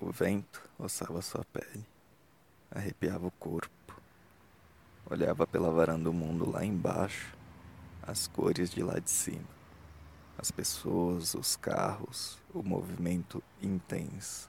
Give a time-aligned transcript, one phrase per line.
[0.00, 1.84] O vento roçava sua pele,
[2.70, 4.00] arrepiava o corpo.
[5.04, 7.36] Olhava pela varanda do mundo lá embaixo,
[8.02, 9.44] as cores de lá de cima.
[10.38, 14.48] As pessoas, os carros, o movimento intenso.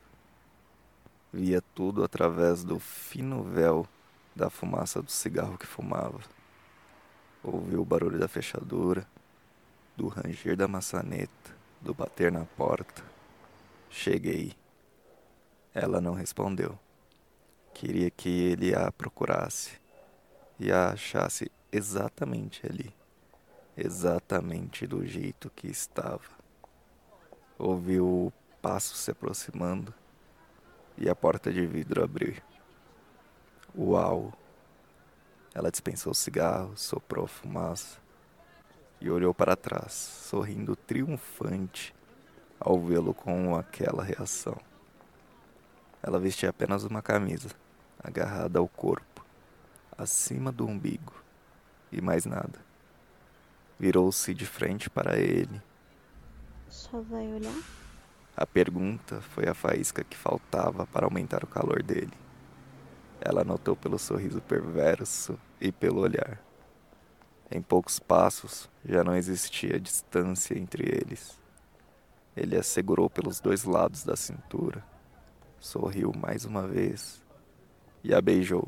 [1.33, 3.85] Via tudo através do fino véu
[4.33, 6.21] da fumaça do cigarro que fumava.
[7.43, 9.05] Ouviu o barulho da fechadura,
[9.97, 13.03] do ranger da maçaneta, do bater na porta.
[13.89, 14.62] Cheguei.
[15.73, 16.77] Ela não respondeu.
[17.73, 19.81] Queria que ele a procurasse
[20.59, 22.93] e a achasse exatamente ali,
[23.75, 26.21] exatamente do jeito que estava.
[27.57, 29.93] Ouviu o passo se aproximando
[30.97, 32.35] e a porta de vidro abriu.
[33.75, 34.31] Uau!
[35.55, 37.99] Ela dispensou o cigarro, soprou a fumaça
[39.01, 41.93] e olhou para trás, sorrindo triunfante
[42.59, 44.57] ao vê-lo com aquela reação.
[46.05, 47.47] Ela vestia apenas uma camisa,
[47.97, 49.25] agarrada ao corpo,
[49.97, 51.13] acima do umbigo,
[51.89, 52.59] e mais nada.
[53.79, 55.61] Virou-se de frente para ele.
[56.67, 57.55] Só vai olhar?
[58.35, 62.13] A pergunta foi a faísca que faltava para aumentar o calor dele.
[63.21, 66.37] Ela notou pelo sorriso perverso e pelo olhar.
[67.49, 71.39] Em poucos passos já não existia distância entre eles.
[72.35, 74.83] Ele a segurou pelos dois lados da cintura
[75.63, 77.23] sorriu mais uma vez
[78.03, 78.67] e a beijou.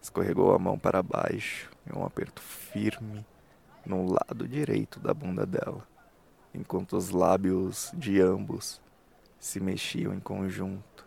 [0.00, 3.24] Escorregou a mão para baixo em um aperto firme
[3.84, 5.86] no lado direito da bunda dela,
[6.54, 8.80] enquanto os lábios de ambos
[9.38, 11.06] se mexiam em conjunto,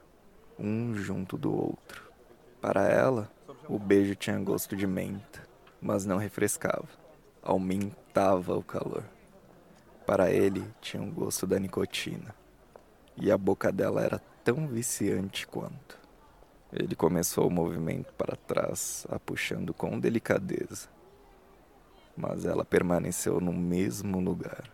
[0.60, 2.12] um junto do outro.
[2.62, 3.32] Para ela,
[3.68, 5.42] o beijo tinha gosto de menta,
[5.82, 6.88] mas não refrescava,
[7.42, 9.04] aumentava o calor.
[10.06, 12.36] Para ele, tinha um gosto da nicotina,
[13.18, 15.98] e a boca dela era tão viciante quanto.
[16.72, 20.90] Ele começou o movimento para trás, a puxando com delicadeza.
[22.18, 24.70] Mas ela permaneceu no mesmo lugar.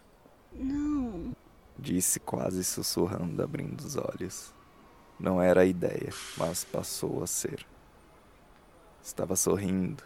[0.53, 1.35] Não.
[1.77, 4.53] Disse quase sussurrando, abrindo os olhos.
[5.19, 7.65] Não era a ideia, mas passou a ser.
[9.03, 10.03] Estava sorrindo,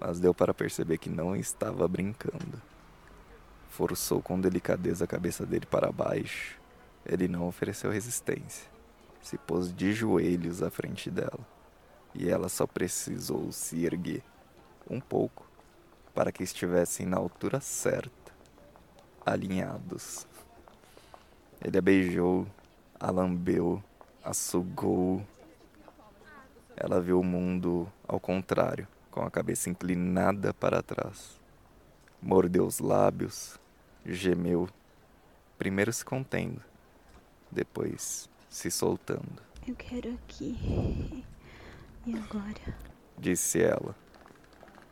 [0.00, 2.60] mas deu para perceber que não estava brincando.
[3.68, 6.58] Forçou com delicadeza a cabeça dele para baixo.
[7.04, 8.71] Ele não ofereceu resistência
[9.22, 11.46] se pôs de joelhos à frente dela,
[12.14, 14.22] e ela só precisou se erguer
[14.90, 15.48] um pouco
[16.12, 18.32] para que estivessem na altura certa,
[19.24, 20.26] alinhados.
[21.64, 22.46] Ele a beijou,
[22.98, 23.82] a lambeu,
[24.22, 25.24] a sugou.
[26.76, 31.40] Ela viu o mundo ao contrário, com a cabeça inclinada para trás.
[32.20, 33.58] Mordeu os lábios,
[34.04, 34.68] gemeu,
[35.56, 36.60] primeiro se contendo,
[37.50, 39.42] depois se soltando.
[39.66, 41.24] Eu quero aqui.
[42.06, 42.76] E agora?
[43.18, 43.96] Disse ela.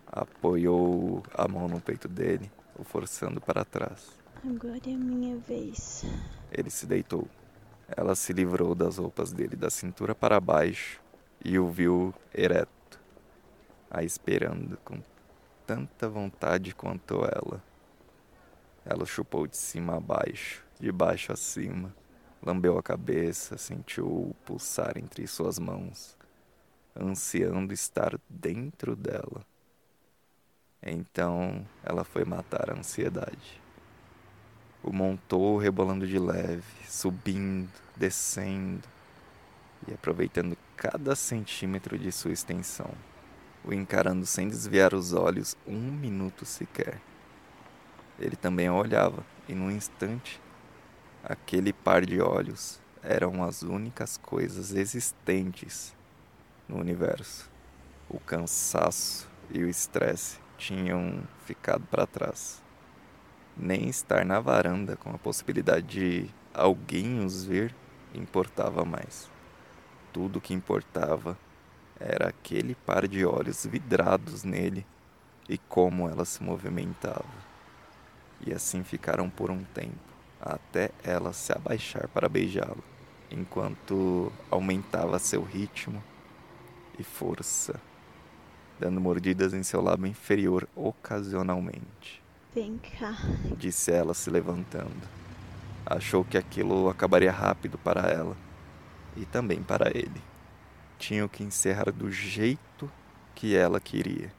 [0.07, 4.19] Apoiou a mão no peito dele, o forçando para trás.
[4.43, 6.05] Agora é minha vez.
[6.51, 7.29] Ele se deitou.
[7.87, 10.99] Ela se livrou das roupas dele da cintura para baixo
[11.45, 12.99] e o viu ereto,
[13.91, 15.03] a esperando com
[15.67, 17.63] tanta vontade quanto ela.
[18.87, 21.95] Ela chupou de cima a baixo, de baixo a cima,
[22.43, 26.17] Lambeu a cabeça, sentiu o pulsar entre suas mãos,
[26.97, 29.45] ansiando estar dentro dela.
[30.83, 33.61] Então ela foi matar a ansiedade.
[34.83, 38.89] O montou rebolando de leve, subindo, descendo
[39.87, 42.91] e aproveitando cada centímetro de sua extensão,
[43.63, 46.99] o encarando sem desviar os olhos um minuto sequer.
[48.19, 50.41] Ele também a olhava e, num instante,
[51.23, 55.95] Aquele par de olhos eram as únicas coisas existentes
[56.67, 57.51] no universo.
[58.09, 62.63] O cansaço e o estresse tinham ficado para trás.
[63.55, 67.75] Nem estar na varanda com a possibilidade de alguém os ver
[68.15, 69.31] importava mais.
[70.15, 71.39] Tudo o que importava
[71.99, 74.87] era aquele par de olhos vidrados nele
[75.47, 77.51] e como ela se movimentava.
[78.41, 80.10] E assim ficaram por um tempo
[80.41, 82.83] até ela se abaixar para beijá-lo,
[83.31, 86.03] enquanto aumentava seu ritmo
[86.99, 87.81] e força,
[88.79, 92.23] dando mordidas em seu lábio inferior ocasionalmente.
[92.55, 93.17] Vem cá,
[93.57, 95.09] disse ela se levantando.
[95.87, 98.37] Achou que aquilo acabaria rápido para ela
[99.17, 100.23] e também para ele.
[100.99, 102.91] Tinham que encerrar do jeito
[103.35, 104.33] que ela queria.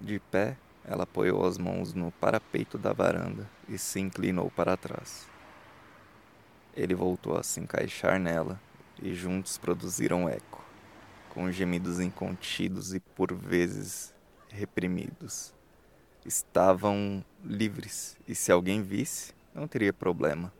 [0.00, 0.56] De pé,
[0.88, 5.28] ela apoiou as mãos no parapeito da varanda e se inclinou para trás.
[6.74, 8.58] Ele voltou a se encaixar nela
[9.02, 10.64] e juntos produziram eco,
[11.28, 14.14] com gemidos incontidos e por vezes
[14.48, 15.52] reprimidos.
[16.24, 20.50] Estavam livres e se alguém visse, não teria problema.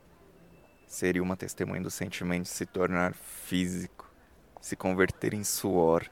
[0.85, 4.07] Seria uma testemunha do sentimento se tornar físico,
[4.61, 6.07] se converter em suor,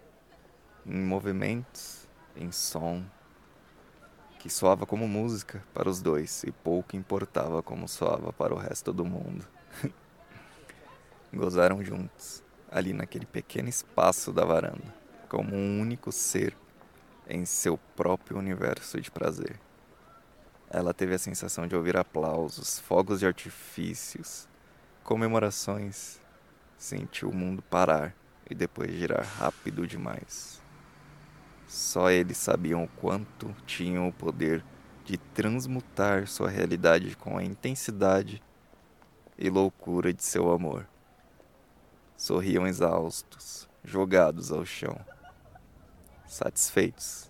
[0.86, 3.06] em movimentos, em som,
[4.38, 8.94] que soava como música para os dois e pouco importava como soava para o resto
[8.94, 9.46] do mundo.
[11.34, 14.94] Gozaram juntos, ali naquele pequeno espaço da varanda,
[15.28, 16.56] como um único ser
[17.28, 19.60] em seu próprio universo de prazer.
[20.70, 24.48] Ela teve a sensação de ouvir aplausos, fogos de artifícios,
[25.04, 26.20] comemorações.
[26.78, 28.14] Sentiu o mundo parar
[28.50, 30.62] e depois girar rápido demais.
[31.68, 34.64] Só eles sabiam o quanto tinham o poder
[35.04, 38.42] de transmutar sua realidade com a intensidade
[39.38, 40.88] e loucura de seu amor.
[42.16, 44.98] Sorriam exaustos, jogados ao chão,
[46.26, 47.30] satisfeitos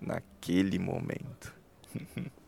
[0.00, 1.54] naquele momento.